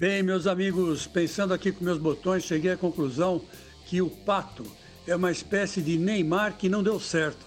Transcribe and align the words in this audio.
Bem, 0.00 0.22
meus 0.22 0.46
amigos, 0.46 1.06
pensando 1.06 1.52
aqui 1.52 1.70
com 1.70 1.84
meus 1.84 1.98
botões, 1.98 2.44
cheguei 2.44 2.70
à 2.70 2.76
conclusão 2.78 3.42
que 3.84 4.00
o 4.00 4.08
Pato 4.08 4.64
é 5.06 5.14
uma 5.14 5.30
espécie 5.30 5.82
de 5.82 5.98
Neymar 5.98 6.56
que 6.56 6.70
não 6.70 6.82
deu 6.82 6.98
certo. 6.98 7.44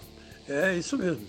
É 0.47 0.77
isso 0.77 0.95
mesmo. 0.95 1.25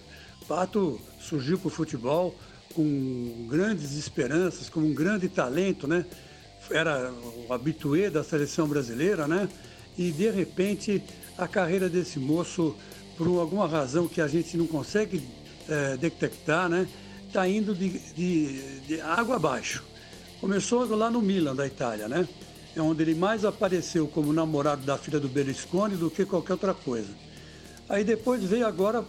Pato 0.47 1.01
surgiu 1.19 1.59
para 1.59 1.69
o 1.69 1.71
futebol 1.71 2.39
com 2.75 3.47
grandes 3.49 3.93
esperanças, 3.97 4.69
com 4.69 4.81
um 4.81 4.93
grande 4.93 5.27
talento, 5.31 5.87
né? 5.87 6.05
Era 6.71 7.11
o 7.11 7.51
habituê 7.51 8.11
da 8.11 8.23
seleção 8.23 8.69
brasileira, 8.69 9.27
né? 9.27 9.49
E 9.97 10.13
de 10.13 10.29
repente 10.29 11.03
a 11.39 11.49
carreira 11.49 11.89
desse 11.89 12.19
moço, 12.19 12.77
por 13.17 13.27
alguma 13.41 13.67
razão 13.67 14.07
que 14.07 14.21
a 14.21 14.29
gente 14.29 14.59
não 14.59 14.67
consegue 14.67 15.27
é, 15.71 15.97
detectar, 15.97 16.69
né? 16.69 16.87
Está 17.27 17.49
indo 17.49 17.75
de, 17.75 17.99
de, 18.13 18.81
de 18.81 19.01
água 19.01 19.37
abaixo. 19.37 19.94
Começou 20.41 20.85
lá 20.97 21.11
no 21.11 21.23
Milan, 21.23 21.55
da 21.55 21.67
Itália, 21.67 22.09
né? 22.09 22.29
É 22.77 22.83
onde 22.83 23.03
ele 23.03 23.15
mais 23.15 23.45
apareceu 23.45 24.07
como 24.09 24.33
namorado 24.33 24.85
da 24.85 24.99
filha 24.99 25.21
do 25.21 25.29
Berlusconi 25.29 25.97
do 25.97 26.11
que 26.11 26.25
qualquer 26.25 26.55
outra 26.55 26.75
coisa. 26.75 27.09
Aí 27.89 28.03
depois 28.03 28.43
veio 28.43 28.67
agora 28.67 29.05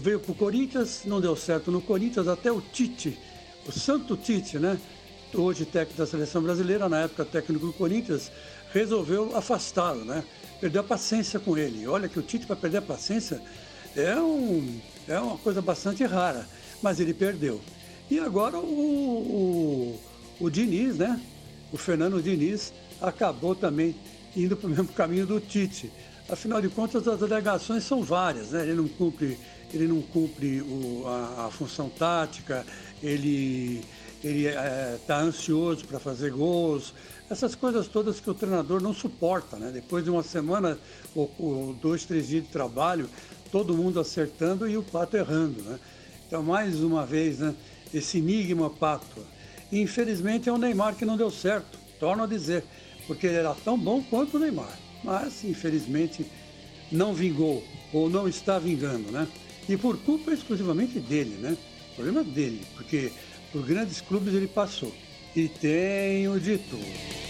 veio 0.00 0.18
para 0.18 0.32
o 0.32 0.34
Corinthians, 0.34 1.02
não 1.04 1.20
deu 1.20 1.36
certo 1.36 1.70
no 1.70 1.80
Corinthians, 1.80 2.26
até 2.26 2.50
o 2.50 2.60
Tite, 2.60 3.16
o 3.66 3.72
Santo 3.72 4.16
Tite, 4.16 4.58
né? 4.58 4.78
Hoje 5.34 5.64
técnico 5.66 5.98
da 5.98 6.06
seleção 6.06 6.42
brasileira, 6.42 6.88
na 6.88 7.00
época 7.02 7.24
técnico 7.24 7.66
do 7.66 7.72
Corinthians, 7.72 8.30
resolveu 8.72 9.36
afastá-lo, 9.36 10.04
né? 10.04 10.24
Perdeu 10.60 10.80
a 10.80 10.84
paciência 10.84 11.38
com 11.38 11.56
ele. 11.58 11.86
Olha 11.86 12.08
que 12.08 12.18
o 12.18 12.22
Tite 12.22 12.46
para 12.46 12.56
perder 12.56 12.78
a 12.78 12.82
paciência 12.82 13.40
é, 13.94 14.14
um, 14.16 14.80
é 15.06 15.18
uma 15.18 15.36
coisa 15.38 15.60
bastante 15.60 16.04
rara, 16.04 16.48
mas 16.82 17.00
ele 17.00 17.12
perdeu. 17.12 17.60
E 18.10 18.18
agora 18.18 18.58
o, 18.58 18.62
o, 18.62 20.00
o 20.40 20.50
Diniz, 20.50 20.96
né? 20.96 21.20
O 21.72 21.76
Fernando 21.76 22.22
Diniz 22.22 22.72
acabou 23.00 23.54
também 23.54 23.94
indo 24.34 24.56
para 24.56 24.66
o 24.66 24.70
mesmo 24.70 24.88
caminho 24.88 25.26
do 25.26 25.40
Tite. 25.40 25.90
Afinal 26.28 26.60
de 26.60 26.68
contas, 26.68 27.06
as 27.06 27.22
alegações 27.22 27.84
são 27.84 28.02
várias, 28.02 28.50
né? 28.50 28.62
Ele 28.62 28.74
não 28.74 28.88
cumpre 28.88 29.38
ele 29.72 29.86
não 29.88 30.00
cumpre 30.00 30.60
o, 30.62 31.04
a, 31.06 31.46
a, 31.46 31.50
função 31.50 31.88
tática, 31.88 32.64
ele 33.02 33.84
está 34.22 34.62
é, 34.64 34.98
tá 35.06 35.20
ansioso 35.20 35.84
para 35.84 35.98
fazer 35.98 36.30
gols, 36.30 36.94
essas 37.28 37.54
coisas 37.54 37.88
todas 37.88 38.20
que 38.20 38.30
o 38.30 38.34
treinador 38.34 38.80
não 38.80 38.94
suporta, 38.94 39.56
né? 39.56 39.70
Depois 39.72 40.04
de 40.04 40.10
uma 40.10 40.22
semana 40.22 40.78
ou, 41.14 41.30
ou, 41.38 41.74
dois, 41.74 42.04
três 42.04 42.28
dias 42.28 42.44
de 42.44 42.50
trabalho, 42.50 43.08
todo 43.50 43.74
mundo 43.74 43.98
acertando 43.98 44.68
e 44.68 44.76
o 44.76 44.82
Pato 44.82 45.16
errando, 45.16 45.62
né? 45.62 45.78
Então, 46.26 46.42
mais 46.42 46.80
uma 46.80 47.04
vez, 47.04 47.38
né? 47.38 47.54
Esse 47.92 48.18
enigma 48.18 48.70
Pato. 48.70 49.35
Infelizmente 49.72 50.48
é 50.48 50.52
o 50.52 50.58
Neymar 50.58 50.94
que 50.94 51.04
não 51.04 51.16
deu 51.16 51.30
certo, 51.30 51.78
torno 51.98 52.22
a 52.22 52.26
dizer, 52.26 52.64
porque 53.06 53.26
ele 53.26 53.36
era 53.36 53.54
tão 53.54 53.78
bom 53.78 54.02
quanto 54.02 54.36
o 54.36 54.40
Neymar. 54.40 54.78
Mas, 55.02 55.44
infelizmente, 55.44 56.26
não 56.90 57.12
vingou, 57.12 57.64
ou 57.92 58.08
não 58.08 58.28
está 58.28 58.58
vingando, 58.58 59.10
né? 59.10 59.26
E 59.68 59.76
por 59.76 59.96
culpa 59.98 60.32
exclusivamente 60.32 61.00
dele, 61.00 61.36
né? 61.40 61.56
O 61.92 61.94
problema 61.96 62.22
dele, 62.22 62.62
porque 62.76 63.10
por 63.52 63.64
grandes 63.64 64.00
clubes 64.00 64.34
ele 64.34 64.46
passou. 64.46 64.92
E 65.34 65.48
tenho 65.48 66.38
de 66.40 66.58
tudo. 66.58 67.25